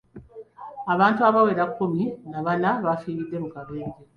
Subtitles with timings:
[0.93, 3.99] Abantu abawera kkumi na bana bafiiridde mu kabenje.